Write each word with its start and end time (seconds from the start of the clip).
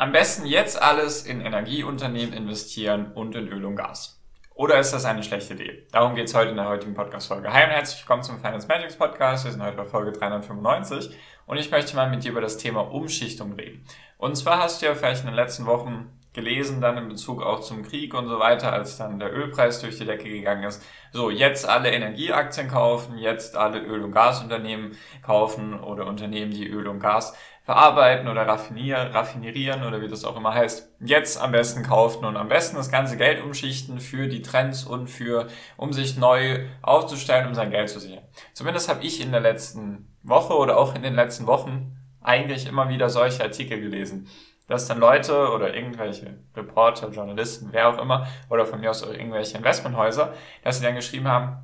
Am 0.00 0.12
besten 0.12 0.46
jetzt 0.46 0.80
alles 0.80 1.26
in 1.26 1.42
Energieunternehmen 1.42 2.32
investieren 2.32 3.12
und 3.12 3.34
in 3.34 3.48
Öl 3.48 3.66
und 3.66 3.76
Gas. 3.76 4.18
Oder 4.54 4.80
ist 4.80 4.92
das 4.92 5.04
eine 5.04 5.22
schlechte 5.22 5.52
Idee? 5.52 5.86
Darum 5.92 6.14
geht 6.14 6.26
es 6.26 6.34
heute 6.34 6.52
in 6.52 6.56
der 6.56 6.68
heutigen 6.68 6.94
Podcast-Folge. 6.94 7.52
Hi 7.52 7.64
und 7.64 7.70
herzlich 7.72 8.00
willkommen 8.00 8.22
zum 8.22 8.40
Finance 8.40 8.66
Magics 8.66 8.96
Podcast. 8.96 9.44
Wir 9.44 9.52
sind 9.52 9.62
heute 9.62 9.76
bei 9.76 9.84
Folge 9.84 10.12
395 10.12 11.14
und 11.44 11.58
ich 11.58 11.70
möchte 11.70 11.96
mal 11.96 12.08
mit 12.08 12.24
dir 12.24 12.30
über 12.30 12.40
das 12.40 12.56
Thema 12.56 12.80
Umschichtung 12.80 13.52
reden. 13.52 13.84
Und 14.16 14.36
zwar 14.36 14.62
hast 14.62 14.80
du 14.80 14.86
ja 14.86 14.94
vielleicht 14.94 15.20
in 15.20 15.26
den 15.26 15.36
letzten 15.36 15.66
Wochen 15.66 16.18
gelesen, 16.32 16.80
dann 16.80 16.96
in 16.96 17.08
Bezug 17.08 17.42
auch 17.42 17.60
zum 17.60 17.82
Krieg 17.82 18.14
und 18.14 18.28
so 18.28 18.38
weiter, 18.38 18.72
als 18.72 18.96
dann 18.96 19.18
der 19.18 19.32
Ölpreis 19.32 19.80
durch 19.80 19.98
die 19.98 20.04
Decke 20.04 20.28
gegangen 20.28 20.64
ist. 20.64 20.82
So, 21.12 21.30
jetzt 21.30 21.68
alle 21.68 21.90
Energieaktien 21.90 22.68
kaufen, 22.68 23.18
jetzt 23.18 23.56
alle 23.56 23.80
Öl- 23.80 24.04
und 24.04 24.12
Gasunternehmen 24.12 24.96
kaufen 25.22 25.78
oder 25.80 26.06
Unternehmen, 26.06 26.52
die 26.52 26.68
Öl 26.68 26.86
und 26.86 27.00
Gas 27.00 27.34
verarbeiten 27.64 28.26
oder 28.26 28.48
raffinieren, 28.48 29.12
raffinerieren 29.12 29.84
oder 29.84 30.00
wie 30.00 30.08
das 30.08 30.24
auch 30.24 30.36
immer 30.36 30.54
heißt, 30.54 30.92
jetzt 31.00 31.40
am 31.40 31.52
besten 31.52 31.82
kaufen 31.82 32.24
und 32.24 32.36
am 32.36 32.48
besten 32.48 32.76
das 32.76 32.90
ganze 32.90 33.16
Geld 33.16 33.42
umschichten 33.42 34.00
für 34.00 34.26
die 34.26 34.42
Trends 34.42 34.84
und 34.84 35.08
für, 35.08 35.46
um 35.76 35.92
sich 35.92 36.16
neu 36.16 36.66
aufzustellen, 36.82 37.46
um 37.46 37.54
sein 37.54 37.70
Geld 37.70 37.88
zu 37.88 38.00
sichern. 38.00 38.24
Zumindest 38.54 38.88
habe 38.88 39.04
ich 39.04 39.20
in 39.20 39.30
der 39.30 39.40
letzten 39.40 40.12
Woche 40.22 40.54
oder 40.54 40.78
auch 40.78 40.94
in 40.94 41.02
den 41.02 41.14
letzten 41.14 41.46
Wochen 41.46 41.96
eigentlich 42.22 42.66
immer 42.66 42.88
wieder 42.88 43.08
solche 43.08 43.42
Artikel 43.42 43.80
gelesen, 43.80 44.28
dass 44.70 44.86
dann 44.86 45.00
Leute 45.00 45.50
oder 45.50 45.74
irgendwelche 45.74 46.38
Reporter, 46.56 47.10
Journalisten, 47.10 47.70
wer 47.72 47.88
auch 47.88 47.98
immer, 48.00 48.28
oder 48.48 48.64
von 48.64 48.80
mir 48.80 48.90
aus 48.90 49.02
auch 49.02 49.10
irgendwelche 49.10 49.58
Investmenthäuser, 49.58 50.32
dass 50.62 50.78
sie 50.78 50.84
dann 50.84 50.94
geschrieben 50.94 51.26
haben, 51.26 51.58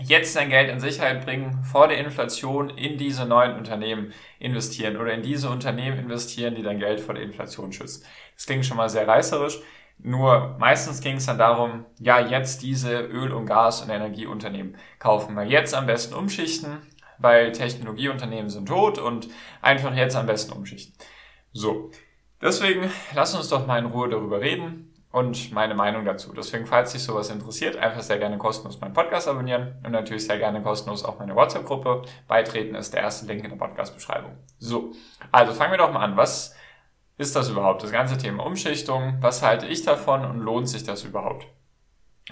jetzt 0.00 0.32
sein 0.32 0.48
Geld 0.48 0.70
in 0.70 0.80
Sicherheit 0.80 1.24
bringen, 1.26 1.62
vor 1.64 1.88
der 1.88 1.98
Inflation 1.98 2.70
in 2.70 2.96
diese 2.96 3.26
neuen 3.26 3.56
Unternehmen 3.56 4.14
investieren 4.38 4.96
oder 4.96 5.12
in 5.12 5.22
diese 5.22 5.50
Unternehmen 5.50 5.98
investieren, 5.98 6.54
die 6.54 6.62
dein 6.62 6.78
Geld 6.78 7.00
vor 7.00 7.14
der 7.14 7.24
Inflation 7.24 7.72
schützen. 7.72 8.04
Das 8.34 8.46
klingt 8.46 8.64
schon 8.64 8.78
mal 8.78 8.88
sehr 8.88 9.06
reißerisch. 9.06 9.60
Nur 9.98 10.56
meistens 10.58 11.02
ging 11.02 11.16
es 11.16 11.26
dann 11.26 11.36
darum, 11.36 11.84
ja, 11.98 12.20
jetzt 12.20 12.62
diese 12.62 13.02
Öl- 13.02 13.32
und 13.32 13.44
Gas- 13.44 13.82
und 13.82 13.90
Energieunternehmen 13.90 14.78
kaufen 14.98 15.34
wir 15.34 15.44
jetzt 15.44 15.74
am 15.74 15.84
besten 15.84 16.14
umschichten, 16.14 16.78
weil 17.18 17.52
Technologieunternehmen 17.52 18.48
sind 18.48 18.66
tot 18.66 18.98
und 18.98 19.28
einfach 19.60 19.94
jetzt 19.94 20.16
am 20.16 20.24
besten 20.24 20.54
umschichten. 20.54 20.94
So. 21.52 21.90
Deswegen 22.42 22.90
lass 23.14 23.34
uns 23.34 23.48
doch 23.48 23.66
mal 23.66 23.78
in 23.78 23.86
Ruhe 23.86 24.08
darüber 24.08 24.40
reden 24.40 24.94
und 25.12 25.52
meine 25.52 25.74
Meinung 25.74 26.04
dazu. 26.04 26.32
Deswegen, 26.32 26.66
falls 26.66 26.92
dich 26.92 27.02
sowas 27.02 27.28
interessiert, 27.30 27.76
einfach 27.76 28.02
sehr 28.02 28.18
gerne 28.18 28.38
kostenlos 28.38 28.80
meinen 28.80 28.94
Podcast 28.94 29.28
abonnieren 29.28 29.74
und 29.84 29.92
natürlich 29.92 30.26
sehr 30.26 30.38
gerne 30.38 30.62
kostenlos 30.62 31.04
auch 31.04 31.18
meine 31.18 31.34
WhatsApp-Gruppe 31.34 32.02
beitreten, 32.28 32.74
ist 32.74 32.94
der 32.94 33.02
erste 33.02 33.26
Link 33.26 33.44
in 33.44 33.50
der 33.50 33.56
Podcast-Beschreibung. 33.56 34.36
So, 34.58 34.92
also 35.32 35.52
fangen 35.52 35.72
wir 35.72 35.78
doch 35.78 35.92
mal 35.92 36.00
an. 36.00 36.16
Was 36.16 36.54
ist 37.18 37.36
das 37.36 37.50
überhaupt? 37.50 37.82
Das 37.82 37.92
ganze 37.92 38.16
Thema 38.16 38.46
Umschichtung. 38.46 39.18
Was 39.20 39.42
halte 39.42 39.66
ich 39.66 39.82
davon 39.82 40.24
und 40.24 40.38
lohnt 40.38 40.68
sich 40.68 40.84
das 40.84 41.04
überhaupt? 41.04 41.46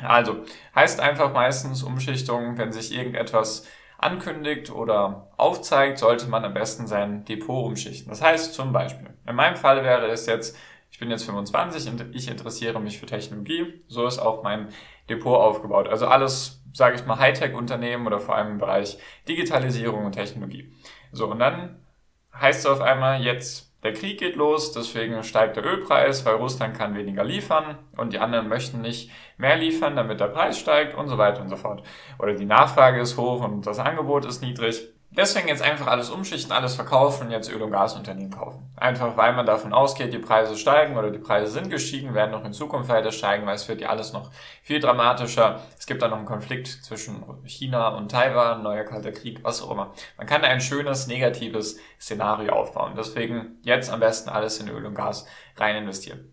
Also, 0.01 0.45
heißt 0.75 1.01
einfach 1.01 1.33
meistens 1.33 1.83
Umschichtung, 1.83 2.57
wenn 2.57 2.73
sich 2.73 2.95
irgendetwas 2.95 3.67
ankündigt 3.99 4.71
oder 4.71 5.29
aufzeigt, 5.37 5.99
sollte 5.99 6.29
man 6.29 6.45
am 6.45 6.55
besten 6.55 6.87
sein 6.87 7.25
Depot 7.25 7.67
umschichten. 7.67 8.09
Das 8.09 8.23
heißt 8.23 8.55
zum 8.55 8.73
Beispiel, 8.73 9.11
in 9.27 9.35
meinem 9.35 9.57
Fall 9.57 9.85
wäre 9.85 10.07
es 10.07 10.27
jetzt, 10.27 10.57
ich 10.91 10.99
bin 10.99 11.11
jetzt 11.11 11.25
25 11.25 11.91
und 11.91 12.15
ich 12.15 12.29
interessiere 12.29 12.81
mich 12.81 12.99
für 12.99 13.07
Technologie. 13.07 13.85
So 13.89 14.07
ist 14.07 14.19
auch 14.21 14.43
mein 14.43 14.69
Depot 15.09 15.37
aufgebaut. 15.37 15.89
Also 15.89 16.07
alles, 16.07 16.63
sage 16.73 16.95
ich 16.97 17.05
mal, 17.07 17.19
Hightech-Unternehmen 17.19 18.07
oder 18.07 18.21
vor 18.21 18.37
allem 18.37 18.53
im 18.53 18.59
Bereich 18.59 18.99
Digitalisierung 19.27 20.07
und 20.07 20.13
Technologie. 20.13 20.73
So, 21.11 21.27
und 21.27 21.41
dann 21.41 21.85
heißt 22.33 22.61
es 22.61 22.67
auf 22.67 22.81
einmal, 22.81 23.21
jetzt 23.21 23.68
der 23.89 23.95
Krieg 23.95 24.19
geht 24.19 24.37
los, 24.37 24.73
deswegen 24.73 25.23
steigt 25.23 25.57
der 25.57 25.65
Ölpreis, 25.65 26.27
weil 26.27 26.35
Russland 26.35 26.77
kann 26.77 26.95
weniger 26.95 27.25
liefern 27.25 27.79
und 27.97 28.13
die 28.13 28.19
anderen 28.19 28.47
möchten 28.47 28.83
nicht 28.83 29.11
mehr 29.39 29.57
liefern, 29.57 29.97
damit 29.97 30.21
der 30.21 30.27
Preis 30.27 30.59
steigt 30.59 30.95
und 30.95 31.09
so 31.09 31.17
weiter 31.17 31.41
und 31.41 31.49
so 31.49 31.57
fort. 31.57 31.83
Oder 32.19 32.35
die 32.35 32.45
Nachfrage 32.45 33.01
ist 33.01 33.17
hoch 33.17 33.43
und 33.43 33.67
das 33.67 33.79
Angebot 33.79 34.27
ist 34.27 34.43
niedrig. 34.43 34.93
Deswegen 35.11 35.49
jetzt 35.49 35.63
einfach 35.63 35.87
alles 35.87 36.11
umschichten, 36.11 36.53
alles 36.53 36.75
verkaufen 36.75 37.27
und 37.27 37.31
jetzt 37.33 37.51
Öl- 37.51 37.63
und 37.63 37.71
Gasunternehmen 37.71 38.31
kaufen. 38.31 38.71
Einfach 38.77 39.17
weil 39.17 39.33
man 39.33 39.47
davon 39.47 39.73
ausgeht, 39.73 40.13
die 40.13 40.19
Preise 40.19 40.57
steigen 40.57 40.99
oder 40.99 41.11
die 41.11 41.19
Preise 41.19 41.51
sind 41.51 41.71
gestiegen, 41.71 42.13
werden 42.13 42.31
noch 42.31 42.45
in 42.45 42.53
Zukunft 42.53 42.91
weiter 42.91 43.11
steigen, 43.11 43.47
weil 43.47 43.55
es 43.55 43.67
wird 43.69 43.81
ja 43.81 43.89
alles 43.89 44.13
noch 44.13 44.31
viel 44.63 44.81
dramatischer. 44.81 45.63
Es 45.79 45.87
gibt 45.87 46.03
da 46.03 46.09
noch 46.09 46.19
einen 46.19 46.27
Konflikt 46.27 46.69
zwischen 46.69 47.25
China 47.45 47.89
und 47.89 48.11
Taiwan, 48.11 48.63
neuer 48.63 48.85
kalter 48.85 49.13
Krieg, 49.13 49.43
was 49.43 49.63
auch 49.63 49.71
immer. 49.71 49.95
Man 50.19 50.27
kann 50.27 50.43
da 50.43 50.49
ein 50.49 50.61
schönes, 50.61 51.07
negatives 51.07 51.79
Szenario 51.99 52.53
aufbauen. 52.53 52.93
Deswegen 52.95 53.59
jetzt 53.63 53.91
am 53.91 54.01
besten 54.01 54.29
alles 54.29 54.61
in 54.61 54.69
Öl 54.69 54.85
und 54.85 54.95
Gas 54.95 55.27
rein 55.57 55.77
investieren. 55.77 56.33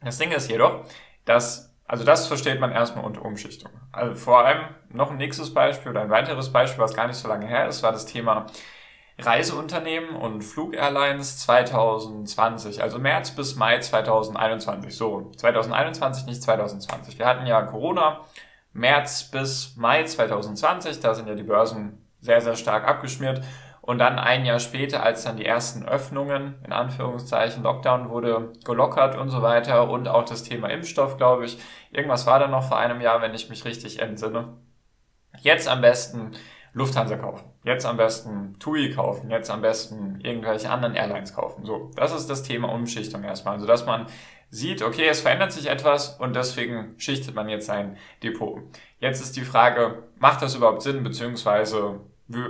Das 0.00 0.18
Ding 0.18 0.32
ist 0.32 0.50
jedoch, 0.50 0.84
dass 1.24 1.71
also 1.92 2.04
das 2.04 2.26
versteht 2.26 2.58
man 2.58 2.72
erstmal 2.72 3.04
unter 3.04 3.22
Umschichtung. 3.22 3.70
Also 3.92 4.14
vor 4.14 4.46
allem 4.46 4.60
noch 4.88 5.10
ein 5.10 5.18
nächstes 5.18 5.52
Beispiel 5.52 5.90
oder 5.90 6.00
ein 6.00 6.08
weiteres 6.08 6.50
Beispiel, 6.50 6.82
was 6.82 6.94
gar 6.94 7.06
nicht 7.06 7.18
so 7.18 7.28
lange 7.28 7.46
her 7.46 7.68
ist, 7.68 7.82
war 7.82 7.92
das 7.92 8.06
Thema 8.06 8.46
Reiseunternehmen 9.18 10.16
und 10.16 10.40
Flugairlines 10.40 11.40
2020, 11.40 12.82
also 12.82 12.98
März 12.98 13.32
bis 13.32 13.56
Mai 13.56 13.78
2021. 13.78 14.96
So, 14.96 15.32
2021, 15.36 16.24
nicht 16.24 16.42
2020. 16.42 17.18
Wir 17.18 17.26
hatten 17.26 17.44
ja 17.44 17.60
Corona, 17.60 18.20
März 18.72 19.24
bis 19.30 19.76
Mai 19.76 20.04
2020, 20.04 20.98
da 21.00 21.14
sind 21.14 21.28
ja 21.28 21.34
die 21.34 21.42
Börsen 21.42 22.08
sehr, 22.20 22.40
sehr 22.40 22.56
stark 22.56 22.88
abgeschmiert. 22.88 23.44
Und 23.82 23.98
dann 23.98 24.20
ein 24.20 24.44
Jahr 24.44 24.60
später, 24.60 25.02
als 25.02 25.24
dann 25.24 25.36
die 25.36 25.44
ersten 25.44 25.84
Öffnungen, 25.84 26.54
in 26.64 26.72
Anführungszeichen, 26.72 27.64
Lockdown 27.64 28.10
wurde 28.10 28.52
gelockert 28.64 29.16
und 29.16 29.30
so 29.30 29.42
weiter 29.42 29.90
und 29.90 30.06
auch 30.06 30.24
das 30.24 30.44
Thema 30.44 30.68
Impfstoff, 30.68 31.16
glaube 31.16 31.44
ich. 31.44 31.58
Irgendwas 31.90 32.24
war 32.24 32.38
da 32.38 32.46
noch 32.46 32.68
vor 32.68 32.78
einem 32.78 33.00
Jahr, 33.00 33.20
wenn 33.20 33.34
ich 33.34 33.50
mich 33.50 33.64
richtig 33.64 34.00
entsinne. 34.00 34.56
Jetzt 35.40 35.66
am 35.66 35.80
besten 35.80 36.30
Lufthansa 36.74 37.16
kaufen. 37.16 37.50
Jetzt 37.64 37.84
am 37.84 37.96
besten 37.96 38.56
TUI 38.60 38.90
kaufen. 38.90 39.30
Jetzt 39.30 39.50
am 39.50 39.62
besten 39.62 40.20
irgendwelche 40.20 40.70
anderen 40.70 40.94
Airlines 40.94 41.34
kaufen. 41.34 41.64
So, 41.64 41.90
das 41.96 42.12
ist 42.12 42.30
das 42.30 42.44
Thema 42.44 42.72
Umschichtung 42.72 43.24
erstmal. 43.24 43.54
Also, 43.54 43.66
dass 43.66 43.84
man 43.84 44.06
sieht, 44.48 44.82
okay, 44.82 45.08
es 45.08 45.22
verändert 45.22 45.50
sich 45.50 45.68
etwas 45.68 46.20
und 46.20 46.36
deswegen 46.36 46.94
schichtet 46.98 47.34
man 47.34 47.48
jetzt 47.48 47.66
sein 47.66 47.96
Depot. 48.22 48.60
Jetzt 49.00 49.20
ist 49.20 49.34
die 49.34 49.42
Frage, 49.42 50.04
macht 50.18 50.40
das 50.40 50.54
überhaupt 50.54 50.82
Sinn, 50.82 51.02
beziehungsweise 51.02 52.00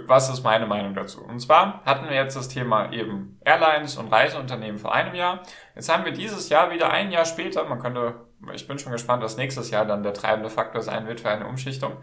was 0.07 0.29
ist 0.29 0.43
meine 0.43 0.67
Meinung 0.67 0.95
dazu? 0.95 1.23
Und 1.23 1.41
zwar 1.41 1.83
hatten 1.85 2.09
wir 2.09 2.15
jetzt 2.15 2.37
das 2.37 2.49
Thema 2.49 2.93
eben 2.93 3.39
Airlines 3.45 3.97
und 3.97 4.09
Reiseunternehmen 4.13 4.79
vor 4.79 4.95
einem 4.95 5.15
Jahr. 5.15 5.43
Jetzt 5.75 5.93
haben 5.93 6.05
wir 6.05 6.13
dieses 6.13 6.49
Jahr 6.49 6.71
wieder 6.71 6.91
ein 6.91 7.11
Jahr 7.11 7.25
später, 7.25 7.65
man 7.65 7.79
könnte, 7.79 8.27
ich 8.53 8.69
bin 8.69 8.79
schon 8.79 8.93
gespannt, 8.93 9.23
was 9.23 9.37
nächstes 9.37 9.71
Jahr 9.71 9.85
dann 9.85 10.03
der 10.03 10.15
treibende 10.15 10.51
Faktor 10.51 10.83
sein 10.83 11.07
wird 11.07 11.21
für 11.21 11.31
eine 11.31 11.47
Umschichtung. 11.47 11.97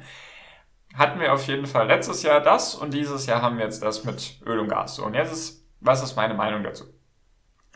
Hatten 0.96 1.20
wir 1.20 1.34
auf 1.34 1.46
jeden 1.48 1.68
Fall 1.68 1.88
letztes 1.88 2.24
Jahr 2.24 2.42
das 2.42 2.76
und 2.76 2.94
dieses 2.94 3.26
Jahr 3.26 3.42
haben 3.42 3.58
wir 3.58 3.66
jetzt 3.66 3.84
das 3.84 4.04
mit 4.04 4.42
Öl 4.46 4.60
und 4.60 4.70
Gas. 4.70 4.96
So, 4.96 5.06
und 5.06 5.14
jetzt 5.14 5.32
ist, 5.32 5.68
was 5.80 6.04
ist 6.04 6.16
meine 6.16 6.34
Meinung 6.34 6.64
dazu? 6.64 6.86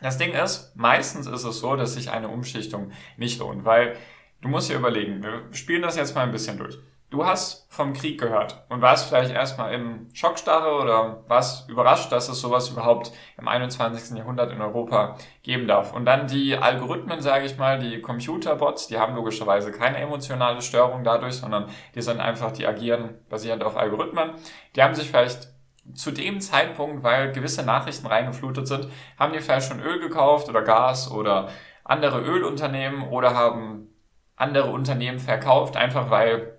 Das 0.00 0.18
Ding 0.18 0.32
ist, 0.32 0.74
meistens 0.76 1.26
ist 1.26 1.44
es 1.44 1.60
so, 1.60 1.76
dass 1.76 1.94
sich 1.94 2.10
eine 2.10 2.28
Umschichtung 2.28 2.90
nicht 3.16 3.38
lohnt, 3.38 3.64
weil 3.64 3.96
du 4.40 4.48
musst 4.48 4.68
dir 4.68 4.76
überlegen, 4.76 5.22
wir 5.22 5.44
spielen 5.52 5.82
das 5.82 5.96
jetzt 5.96 6.14
mal 6.14 6.22
ein 6.22 6.32
bisschen 6.32 6.58
durch. 6.58 6.78
Du 7.14 7.24
hast 7.24 7.72
vom 7.72 7.92
Krieg 7.92 8.18
gehört 8.18 8.64
und 8.68 8.82
warst 8.82 9.06
vielleicht 9.08 9.30
erstmal 9.30 9.72
in 9.72 10.08
Schockstarre 10.14 10.82
oder 10.82 11.22
warst 11.28 11.70
überrascht, 11.70 12.10
dass 12.10 12.28
es 12.28 12.40
sowas 12.40 12.70
überhaupt 12.70 13.12
im 13.38 13.46
21. 13.46 14.18
Jahrhundert 14.18 14.50
in 14.50 14.60
Europa 14.60 15.16
geben 15.44 15.68
darf. 15.68 15.92
Und 15.94 16.06
dann 16.06 16.26
die 16.26 16.56
Algorithmen, 16.56 17.20
sage 17.20 17.46
ich 17.46 17.56
mal, 17.56 17.78
die 17.78 18.00
Computerbots, 18.00 18.88
die 18.88 18.98
haben 18.98 19.14
logischerweise 19.14 19.70
keine 19.70 19.98
emotionale 19.98 20.60
Störung 20.60 21.04
dadurch, 21.04 21.34
sondern 21.34 21.66
die 21.94 22.02
sind 22.02 22.18
einfach, 22.18 22.50
die 22.50 22.66
agieren 22.66 23.14
basierend 23.28 23.62
auf 23.62 23.76
Algorithmen. 23.76 24.32
Die 24.74 24.82
haben 24.82 24.96
sich 24.96 25.08
vielleicht 25.08 25.50
zu 25.94 26.10
dem 26.10 26.40
Zeitpunkt, 26.40 27.04
weil 27.04 27.30
gewisse 27.30 27.64
Nachrichten 27.64 28.08
reingeflutet 28.08 28.66
sind, 28.66 28.88
haben 29.20 29.32
die 29.32 29.38
vielleicht 29.38 29.68
schon 29.68 29.78
Öl 29.78 30.00
gekauft 30.00 30.48
oder 30.48 30.62
Gas 30.62 31.12
oder 31.12 31.48
andere 31.84 32.20
Ölunternehmen 32.22 33.06
oder 33.06 33.36
haben 33.36 33.94
andere 34.34 34.72
Unternehmen 34.72 35.20
verkauft, 35.20 35.76
einfach 35.76 36.10
weil 36.10 36.53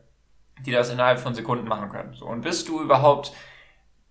die 0.66 0.72
das 0.72 0.90
innerhalb 0.90 1.20
von 1.20 1.36
Sekunden 1.36 1.68
machen 1.68 1.90
können. 1.90 2.14
So, 2.14 2.26
und 2.26 2.42
bis 2.42 2.66
du 2.66 2.82
überhaupt 2.82 3.34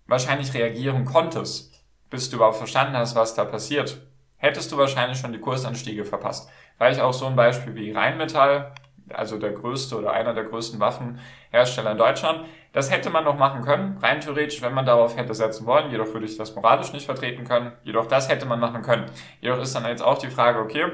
wahrscheinlich 0.07 0.53
reagieren 0.53 1.05
konntest, 1.05 1.83
bis 2.09 2.29
du 2.29 2.37
überhaupt 2.37 2.57
verstanden 2.57 2.95
hast, 2.97 3.15
was 3.15 3.35
da 3.35 3.45
passiert, 3.45 4.01
hättest 4.37 4.71
du 4.71 4.77
wahrscheinlich 4.77 5.17
schon 5.17 5.33
die 5.33 5.39
Kursanstiege 5.39 6.05
verpasst. 6.05 6.49
Weil 6.77 6.93
ich 6.93 7.01
auch 7.01 7.13
so 7.13 7.25
ein 7.25 7.35
Beispiel 7.35 7.75
wie 7.75 7.91
Rheinmetall, 7.91 8.73
also 9.09 9.37
der 9.37 9.51
größte 9.51 9.97
oder 9.97 10.13
einer 10.13 10.33
der 10.33 10.43
größten 10.43 10.79
Waffenhersteller 10.79 11.91
in 11.91 11.97
Deutschland, 11.97 12.45
das 12.73 12.91
hätte 12.91 13.09
man 13.09 13.23
noch 13.23 13.37
machen 13.37 13.61
können, 13.61 13.97
rein 13.99 14.19
theoretisch, 14.19 14.61
wenn 14.61 14.73
man 14.73 14.85
darauf 14.85 15.15
hätte 15.15 15.33
setzen 15.33 15.65
wollen. 15.65 15.91
Jedoch 15.91 16.13
würde 16.13 16.25
ich 16.25 16.37
das 16.37 16.55
moralisch 16.55 16.91
nicht 16.91 17.05
vertreten 17.05 17.45
können. 17.45 17.71
Jedoch 17.83 18.05
das 18.05 18.27
hätte 18.27 18.45
man 18.45 18.59
machen 18.59 18.81
können. 18.81 19.05
Jedoch 19.39 19.61
ist 19.61 19.73
dann 19.75 19.85
jetzt 19.85 20.03
auch 20.03 20.17
die 20.17 20.29
Frage, 20.29 20.59
okay, 20.59 20.85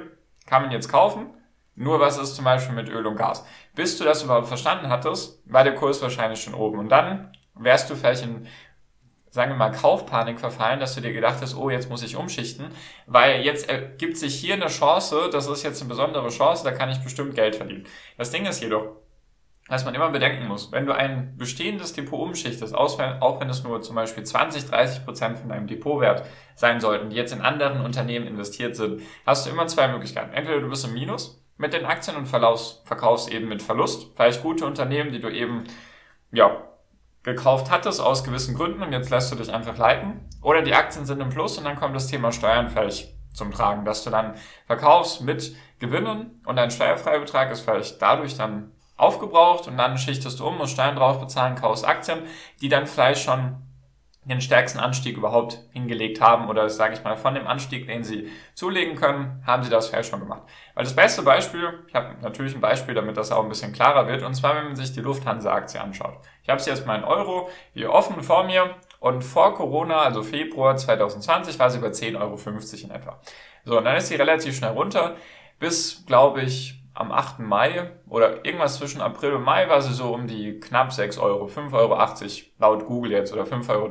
kann 0.45 0.61
man 0.61 0.71
jetzt 0.71 0.89
kaufen? 0.89 1.31
Nur 1.75 1.99
was 1.99 2.17
ist 2.17 2.35
zum 2.35 2.45
Beispiel 2.45 2.75
mit 2.75 2.89
Öl 2.89 3.05
und 3.05 3.15
Gas? 3.15 3.45
Bis 3.75 3.97
du 3.97 4.03
das 4.03 4.23
überhaupt 4.23 4.47
verstanden 4.47 4.89
hattest, 4.89 5.41
war 5.45 5.63
der 5.63 5.75
Kurs 5.75 6.01
wahrscheinlich 6.01 6.41
schon 6.41 6.53
oben. 6.53 6.79
Und 6.79 6.89
dann 6.89 7.31
wärst 7.55 7.89
du 7.89 7.95
vielleicht 7.95 8.23
in 8.23 8.47
sagen 9.31 9.51
wir 9.51 9.57
mal, 9.57 9.71
Kaufpanik 9.71 10.39
verfallen, 10.39 10.81
dass 10.81 10.93
du 10.93 11.01
dir 11.01 11.13
gedacht 11.13 11.37
hast, 11.41 11.55
oh, 11.55 11.69
jetzt 11.69 11.89
muss 11.89 12.03
ich 12.03 12.17
umschichten, 12.17 12.67
weil 13.07 13.41
jetzt 13.41 13.69
ergibt 13.69 14.17
sich 14.17 14.35
hier 14.35 14.55
eine 14.55 14.67
Chance, 14.67 15.29
das 15.31 15.47
ist 15.47 15.63
jetzt 15.63 15.81
eine 15.81 15.87
besondere 15.89 16.27
Chance, 16.27 16.65
da 16.65 16.71
kann 16.71 16.89
ich 16.89 16.99
bestimmt 16.99 17.33
Geld 17.33 17.55
verdienen. 17.55 17.85
Das 18.17 18.29
Ding 18.29 18.45
ist 18.45 18.61
jedoch, 18.61 18.97
was 19.69 19.85
man 19.85 19.95
immer 19.95 20.09
bedenken 20.09 20.49
muss, 20.49 20.73
wenn 20.73 20.85
du 20.85 20.93
ein 20.93 21.37
bestehendes 21.37 21.93
Depot 21.93 22.19
umschichtest, 22.19 22.75
auch 22.75 23.39
wenn 23.39 23.49
es 23.49 23.63
nur 23.63 23.81
zum 23.81 23.95
Beispiel 23.95 24.25
20, 24.25 24.65
30 24.65 25.05
Prozent 25.05 25.39
von 25.39 25.47
deinem 25.47 25.67
Depotwert 25.67 26.25
sein 26.55 26.81
sollten, 26.81 27.09
die 27.09 27.15
jetzt 27.15 27.31
in 27.31 27.39
anderen 27.39 27.79
Unternehmen 27.79 28.27
investiert 28.27 28.75
sind, 28.75 29.01
hast 29.25 29.45
du 29.45 29.49
immer 29.49 29.67
zwei 29.67 29.87
Möglichkeiten. 29.87 30.33
Entweder 30.33 30.59
du 30.59 30.69
bist 30.69 30.83
im 30.83 30.93
Minus 30.93 31.40
mit 31.61 31.73
den 31.73 31.85
Aktien 31.85 32.17
und 32.17 32.25
verkaufst 32.25 33.31
eben 33.31 33.47
mit 33.47 33.61
Verlust, 33.61 34.07
vielleicht 34.15 34.41
gute 34.41 34.65
Unternehmen, 34.65 35.11
die 35.11 35.21
du 35.21 35.29
eben, 35.29 35.63
ja, 36.31 36.63
gekauft 37.23 37.69
hattest 37.69 38.01
aus 38.01 38.23
gewissen 38.23 38.55
Gründen 38.55 38.81
und 38.81 38.91
jetzt 38.91 39.11
lässt 39.11 39.31
du 39.31 39.35
dich 39.35 39.53
einfach 39.53 39.77
leiten. 39.77 40.27
Oder 40.41 40.63
die 40.63 40.73
Aktien 40.73 41.05
sind 41.05 41.21
im 41.21 41.29
Plus 41.29 41.59
und 41.59 41.65
dann 41.65 41.75
kommt 41.75 41.95
das 41.95 42.07
Thema 42.07 42.31
Steuern 42.31 42.67
vielleicht 42.67 43.13
zum 43.31 43.51
Tragen, 43.51 43.85
dass 43.85 44.03
du 44.03 44.09
dann 44.09 44.33
verkaufst 44.65 45.21
mit 45.21 45.55
Gewinnen 45.77 46.41
und 46.45 46.55
dein 46.55 46.71
Steuerfreibetrag 46.71 47.51
ist 47.51 47.61
vielleicht 47.61 48.01
dadurch 48.01 48.35
dann 48.35 48.71
aufgebraucht 48.97 49.67
und 49.67 49.77
dann 49.77 49.99
schichtest 49.99 50.39
du 50.39 50.47
um, 50.47 50.57
musst 50.57 50.73
Steuern 50.73 50.95
drauf 50.95 51.19
bezahlen, 51.19 51.55
kaufst 51.55 51.87
Aktien, 51.87 52.23
die 52.59 52.69
dann 52.69 52.87
vielleicht 52.87 53.21
schon 53.21 53.55
den 54.23 54.39
stärksten 54.39 54.79
Anstieg 54.79 55.17
überhaupt 55.17 55.59
hingelegt 55.73 56.21
haben 56.21 56.47
oder 56.47 56.69
sage 56.69 56.93
ich 56.93 57.03
mal 57.03 57.17
von 57.17 57.33
dem 57.33 57.47
Anstieg, 57.47 57.87
den 57.87 58.03
sie 58.03 58.31
zulegen 58.53 58.95
können, 58.95 59.43
haben 59.47 59.63
sie 59.63 59.71
das 59.71 59.89
vielleicht 59.89 60.09
schon 60.09 60.19
gemacht. 60.19 60.43
Weil 60.75 60.83
das 60.83 60.95
beste 60.95 61.23
Beispiel, 61.23 61.83
ich 61.87 61.95
habe 61.95 62.15
natürlich 62.21 62.53
ein 62.53 62.61
Beispiel, 62.61 62.93
damit 62.93 63.17
das 63.17 63.31
auch 63.31 63.41
ein 63.41 63.49
bisschen 63.49 63.73
klarer 63.73 64.07
wird, 64.07 64.21
und 64.21 64.35
zwar 64.35 64.55
wenn 64.55 64.65
man 64.65 64.75
sich 64.75 64.93
die 64.93 65.01
Lufthansa-Aktie 65.01 65.81
anschaut. 65.81 66.19
Ich 66.43 66.49
habe 66.49 66.61
sie 66.61 66.69
jetzt 66.69 66.85
mal 66.85 66.97
in 66.97 67.03
Euro 67.03 67.49
hier 67.73 67.91
offen 67.91 68.21
vor 68.21 68.43
mir 68.43 68.75
und 68.99 69.23
vor 69.23 69.55
Corona, 69.55 70.01
also 70.01 70.21
Februar 70.21 70.77
2020, 70.77 71.57
war 71.57 71.71
sie 71.71 71.79
bei 71.79 71.87
10,50 71.87 72.19
Euro 72.19 72.37
in 72.83 72.91
etwa. 72.91 73.19
So, 73.65 73.79
und 73.79 73.85
dann 73.85 73.97
ist 73.97 74.07
sie 74.07 74.15
relativ 74.15 74.55
schnell 74.55 74.71
runter 74.71 75.15
bis, 75.57 76.05
glaube 76.05 76.41
ich, 76.41 76.80
am 76.93 77.11
8. 77.11 77.39
Mai 77.39 77.91
oder 78.07 78.45
irgendwas 78.45 78.77
zwischen 78.77 79.01
April 79.01 79.33
und 79.33 79.43
Mai 79.43 79.69
war 79.69 79.81
sie 79.81 79.93
so 79.93 80.13
um 80.13 80.27
die 80.27 80.59
knapp 80.59 80.91
6 80.91 81.17
Euro, 81.17 81.45
5,80 81.45 81.73
Euro 81.73 81.97
laut 82.59 82.85
Google 82.85 83.11
jetzt 83.11 83.33
oder 83.33 83.43
5,30 83.43 83.69
Euro. 83.69 83.89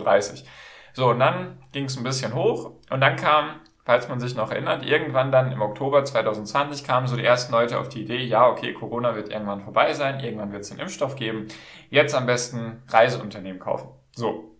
So, 0.92 1.10
und 1.10 1.20
dann 1.20 1.58
ging 1.72 1.84
es 1.84 1.96
ein 1.96 2.04
bisschen 2.04 2.34
hoch 2.34 2.72
und 2.90 3.00
dann 3.00 3.16
kam, 3.16 3.60
falls 3.84 4.08
man 4.08 4.20
sich 4.20 4.34
noch 4.34 4.50
erinnert, 4.50 4.84
irgendwann 4.84 5.32
dann 5.32 5.52
im 5.52 5.62
Oktober 5.62 6.04
2020 6.04 6.84
kamen 6.84 7.06
so 7.06 7.16
die 7.16 7.24
ersten 7.24 7.52
Leute 7.52 7.78
auf 7.78 7.88
die 7.88 8.02
Idee, 8.02 8.24
ja, 8.24 8.48
okay, 8.48 8.72
Corona 8.74 9.14
wird 9.14 9.30
irgendwann 9.30 9.60
vorbei 9.60 9.94
sein, 9.94 10.20
irgendwann 10.20 10.52
wird 10.52 10.62
es 10.62 10.70
einen 10.70 10.80
Impfstoff 10.80 11.16
geben, 11.16 11.48
jetzt 11.90 12.14
am 12.14 12.26
besten 12.26 12.82
Reiseunternehmen 12.88 13.60
kaufen. 13.60 13.88
So, 14.12 14.56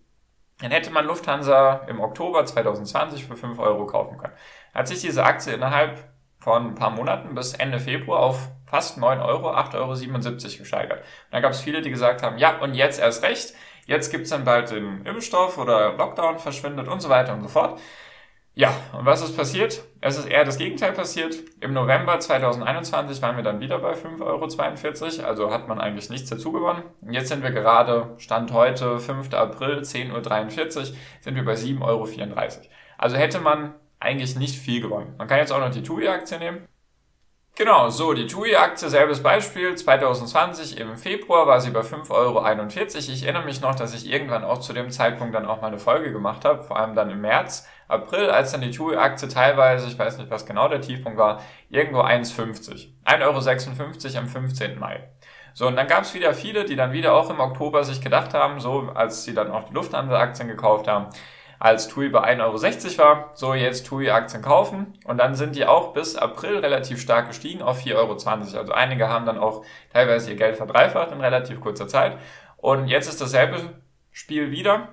dann 0.61 0.71
hätte 0.71 0.91
man 0.91 1.07
Lufthansa 1.07 1.87
im 1.89 2.01
Oktober 2.01 2.45
2020 2.45 3.27
für 3.27 3.37
5 3.37 3.59
Euro 3.59 3.87
kaufen 3.87 4.19
können. 4.19 4.35
Hat 4.75 4.89
sich 4.89 5.01
diese 5.01 5.25
Aktie 5.25 5.53
innerhalb 5.55 6.05
von 6.41 6.69
ein 6.69 6.75
paar 6.75 6.91
Monaten 6.91 7.35
bis 7.35 7.55
Ende 7.55 7.79
Februar 7.79 8.21
auf 8.21 8.49
fast 8.67 8.99
9 8.99 9.21
Euro, 9.21 9.51
8,77 9.51 9.77
Euro 9.77 10.59
gesteigert. 10.59 11.01
Und 11.01 11.33
da 11.33 11.41
gab 11.41 11.53
es 11.53 11.61
viele, 11.61 11.83
die 11.83 11.91
gesagt 11.91 12.23
haben, 12.23 12.39
ja, 12.39 12.59
und 12.59 12.75
jetzt 12.75 13.01
erst 13.01 13.23
recht, 13.23 13.55
jetzt 13.87 14.11
gibt's 14.11 14.31
dann 14.31 14.45
bald 14.45 14.71
den 14.71 15.05
Impfstoff 15.05 15.59
oder 15.59 15.97
Lockdown 15.97 16.39
verschwindet 16.39 16.89
und 16.89 17.01
so 17.01 17.09
weiter 17.09 17.35
und 17.35 17.43
so 17.43 17.49
fort. 17.49 17.81
Ja, 18.55 18.75
und 18.93 19.07
was 19.07 19.23
ist 19.23 19.37
passiert? 19.37 19.85
Es 20.01 20.19
ist 20.19 20.27
eher 20.27 20.45
das 20.45 20.59
Gegenteil 20.59 20.93
passiert. 20.93 21.37
Im 21.61 21.73
November 21.73 22.19
2021 22.19 23.23
waren 23.23 23.37
wir 23.37 23.45
dann 23.45 23.61
wieder 23.61 23.79
bei 23.79 23.95
5,42 23.95 25.21
Euro, 25.21 25.29
also 25.29 25.51
hat 25.51 25.69
man 25.69 25.81
eigentlich 25.81 26.11
nichts 26.11 26.31
dazu 26.31 26.51
gewonnen. 26.51 26.83
Und 27.01 27.13
jetzt 27.13 27.29
sind 27.29 27.43
wir 27.43 27.53
gerade, 27.53 28.15
Stand 28.19 28.53
heute, 28.53 28.99
5. 28.99 29.33
April, 29.35 29.81
10.43 29.81 30.77
Uhr, 30.77 30.85
sind 31.21 31.37
wir 31.37 31.45
bei 31.45 31.55
7,34 31.55 31.81
Euro. 31.83 32.09
Also 32.99 33.17
hätte 33.17 33.41
man 33.41 33.75
eigentlich 34.01 34.37
nicht 34.37 34.59
viel 34.59 34.81
gewonnen. 34.81 35.15
Man 35.19 35.29
kann 35.29 35.39
jetzt 35.39 35.53
auch 35.53 35.61
noch 35.61 35.71
die 35.71 35.83
TUI-Aktie 35.83 36.39
nehmen. 36.39 36.67
Genau, 37.57 37.91
so, 37.91 38.15
die 38.15 38.27
TUI-Aktie, 38.27 38.89
selbes 38.89 39.23
Beispiel, 39.23 39.75
2020 39.75 40.79
im 40.79 40.97
Februar 40.97 41.47
war 41.47 41.61
sie 41.61 41.71
bei 41.71 41.81
5,41 41.81 42.11
Euro. 42.11 42.47
Ich 42.97 43.23
erinnere 43.25 43.45
mich 43.45 43.61
noch, 43.61 43.75
dass 43.75 43.93
ich 43.93 44.11
irgendwann 44.11 44.45
auch 44.45 44.61
zu 44.61 44.73
dem 44.73 44.91
Zeitpunkt 44.91 45.35
dann 45.35 45.45
auch 45.45 45.61
mal 45.61 45.67
eine 45.67 45.79
Folge 45.79 46.11
gemacht 46.11 46.47
habe, 46.47 46.63
vor 46.63 46.79
allem 46.79 46.95
dann 46.95 47.11
im 47.11 47.21
März, 47.21 47.69
April, 47.87 48.31
als 48.31 48.53
dann 48.53 48.63
die 48.63 48.71
TUI-Aktie 48.71 49.29
teilweise, 49.29 49.89
ich 49.89 49.99
weiß 49.99 50.17
nicht, 50.17 50.31
was 50.31 50.47
genau 50.47 50.69
der 50.69 50.81
Tiefpunkt 50.81 51.19
war, 51.19 51.43
irgendwo 51.69 52.01
1,50. 52.01 52.95
1,56 53.05 54.07
Euro 54.07 54.19
am 54.19 54.29
15. 54.29 54.79
Mai. 54.79 55.11
So, 55.53 55.67
und 55.67 55.77
dann 55.77 55.89
gab 55.89 56.05
es 56.05 56.15
wieder 56.15 56.33
viele, 56.33 56.65
die 56.65 56.77
dann 56.77 56.93
wieder 56.93 57.13
auch 57.13 57.29
im 57.29 57.41
Oktober 57.41 57.85
sich 57.85 58.01
gedacht 58.01 58.33
haben, 58.33 58.61
so 58.61 58.91
als 58.95 59.25
sie 59.25 59.35
dann 59.35 59.51
auch 59.51 59.65
die 59.65 59.75
Lufthansa-Aktien 59.75 60.49
gekauft 60.49 60.89
haben, 60.89 61.09
als 61.61 61.89
TUI 61.89 62.09
bei 62.09 62.37
1,60 62.37 62.99
Euro 62.99 62.99
war. 62.99 63.31
So, 63.35 63.55
jetzt 63.55 63.87
TUI-Aktien 63.87 64.43
kaufen. 64.43 64.95
Und 65.05 65.19
dann 65.19 65.35
sind 65.35 65.55
die 65.55 65.67
auch 65.67 65.93
bis 65.93 66.17
April 66.17 66.59
relativ 66.59 67.01
stark 67.01 67.29
gestiegen 67.29 67.63
auf 67.63 67.85
4,20 67.85 67.97
Euro. 67.97 68.13
Also 68.59 68.73
einige 68.73 69.09
haben 69.09 69.27
dann 69.27 69.39
auch 69.39 69.65
teilweise 69.93 70.31
ihr 70.31 70.37
Geld 70.37 70.57
verdreifacht 70.57 71.13
in 71.13 71.21
relativ 71.21 71.61
kurzer 71.61 71.87
Zeit. 71.87 72.17
Und 72.57 72.89
jetzt 72.89 73.09
ist 73.09 73.21
dasselbe 73.21 73.75
Spiel 74.11 74.51
wieder. 74.51 74.89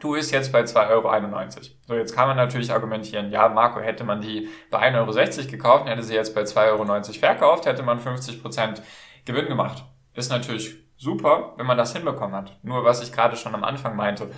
TUI 0.00 0.20
ist 0.20 0.30
jetzt 0.30 0.52
bei 0.52 0.62
2,91 0.62 0.88
Euro. 0.90 1.50
So, 1.88 1.94
jetzt 1.94 2.14
kann 2.14 2.28
man 2.28 2.36
natürlich 2.36 2.72
argumentieren, 2.72 3.30
ja, 3.30 3.48
Marco, 3.48 3.80
hätte 3.80 4.04
man 4.04 4.20
die 4.20 4.48
bei 4.70 4.78
1,60 4.78 5.38
Euro 5.38 5.50
gekauft, 5.50 5.88
hätte 5.88 6.02
sie 6.04 6.14
jetzt 6.14 6.34
bei 6.34 6.42
2,90 6.42 6.68
Euro 6.70 7.02
verkauft, 7.12 7.66
hätte 7.66 7.82
man 7.82 8.00
50% 8.00 8.80
Gewinn 9.24 9.46
gemacht. 9.46 9.84
Ist 10.14 10.30
natürlich 10.30 10.76
super, 10.96 11.54
wenn 11.56 11.66
man 11.66 11.76
das 11.76 11.92
hinbekommen 11.92 12.36
hat. 12.36 12.56
Nur 12.62 12.84
was 12.84 13.02
ich 13.02 13.12
gerade 13.12 13.36
schon 13.36 13.54
am 13.54 13.64
Anfang 13.64 13.96
meinte, 13.96 14.30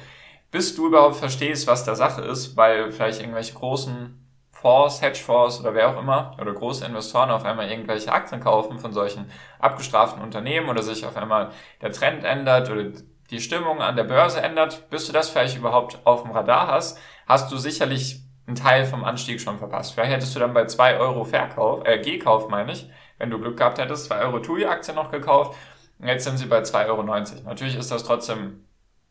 bis 0.55 0.77
du 0.77 0.87
überhaupt 0.87 1.17
verstehst, 1.17 1.67
was 1.67 1.85
der 1.85 1.97
Sache 1.97 2.23
ist, 2.23 2.57
weil 2.57 2.93
vielleicht 2.93 3.21
irgendwelche 3.21 3.55
großen 3.55 4.25
Fonds, 4.53 5.03
Hedgefonds 5.03 5.59
oder 5.59 5.75
wer 5.75 5.89
auch 5.89 5.99
immer 5.99 6.37
oder 6.41 6.53
große 6.53 6.85
Investoren 6.85 7.33
auf 7.33 7.45
einmal 7.45 7.69
irgendwelche 7.69 8.13
Aktien 8.13 8.41
kaufen 8.41 8.79
von 8.79 8.93
solchen 8.93 9.29
abgestraften 9.59 10.23
Unternehmen 10.23 10.69
oder 10.69 10.85
sich 10.85 11.05
auf 11.07 11.17
einmal 11.17 11.51
der 11.83 11.91
Trend 11.91 12.23
ändert 12.23 12.71
oder 12.71 12.85
die 13.31 13.41
Stimmung 13.41 13.83
an 13.83 13.97
der 13.97 14.05
Börse 14.05 14.43
ändert, 14.43 14.89
bis 14.91 15.09
du 15.09 15.13
das 15.13 15.29
vielleicht 15.29 15.59
überhaupt 15.59 15.99
auf 16.05 16.23
dem 16.23 16.31
Radar 16.31 16.69
hast, 16.69 17.01
hast 17.27 17.51
du 17.51 17.57
sicherlich 17.57 18.23
einen 18.47 18.55
Teil 18.55 18.85
vom 18.85 19.03
Anstieg 19.03 19.41
schon 19.41 19.59
verpasst. 19.59 19.95
Vielleicht 19.95 20.13
hättest 20.13 20.37
du 20.37 20.39
dann 20.39 20.55
bei 20.55 20.67
zwei 20.67 20.99
Euro 20.99 21.25
Verkauf, 21.25 21.85
äh, 21.85 21.99
Gekauf 21.99 22.49
meine 22.49 22.71
ich, 22.71 22.89
wenn 23.19 23.29
du 23.29 23.41
Glück 23.41 23.57
gehabt 23.57 23.79
hättest, 23.79 24.05
zwei 24.05 24.21
Euro 24.21 24.39
TUI-Aktie 24.39 24.95
noch 24.95 25.11
gekauft. 25.11 25.59
Und 25.99 26.07
jetzt 26.07 26.23
sind 26.23 26.39
sie 26.39 26.47
bei 26.47 26.61
2,90 26.61 26.87
Euro. 26.87 27.03
Natürlich 27.45 27.75
ist 27.77 27.91
das 27.91 28.05
trotzdem 28.05 28.61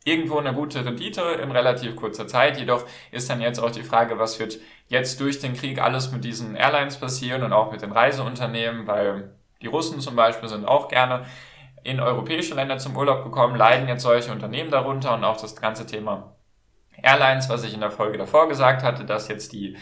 irgendwo 0.05 0.37
eine 0.37 0.53
gute 0.53 0.85
Rendite 0.85 1.21
in 1.21 1.51
relativ 1.51 1.95
kurzer 1.95 2.27
Zeit. 2.27 2.57
Jedoch 2.57 2.85
ist 3.11 3.29
dann 3.29 3.41
jetzt 3.41 3.59
auch 3.59 3.71
die 3.71 3.83
Frage, 3.83 4.19
was 4.19 4.39
wird 4.39 4.59
jetzt 4.87 5.19
durch 5.19 5.39
den 5.39 5.53
Krieg 5.53 5.81
alles 5.81 6.11
mit 6.11 6.23
diesen 6.23 6.55
Airlines 6.55 6.97
passieren 6.97 7.43
und 7.43 7.53
auch 7.53 7.71
mit 7.71 7.81
den 7.81 7.91
Reiseunternehmen, 7.91 8.85
weil 8.87 9.35
die 9.61 9.67
Russen 9.67 10.01
zum 10.01 10.15
Beispiel 10.15 10.49
sind 10.49 10.67
auch 10.67 10.89
gerne 10.89 11.25
in 11.83 11.99
europäische 11.99 12.55
Länder 12.55 12.77
zum 12.77 12.95
Urlaub 12.95 13.23
gekommen, 13.23 13.55
leiden 13.55 13.87
jetzt 13.87 14.03
solche 14.03 14.31
Unternehmen 14.31 14.71
darunter 14.71 15.13
und 15.13 15.23
auch 15.23 15.39
das 15.39 15.55
ganze 15.55 15.85
Thema 15.85 16.35
Airlines, 17.01 17.49
was 17.49 17.63
ich 17.63 17.73
in 17.73 17.81
der 17.81 17.91
Folge 17.91 18.17
davor 18.17 18.47
gesagt 18.47 18.83
hatte, 18.83 19.05
dass 19.05 19.27
jetzt 19.27 19.51
die 19.51 19.77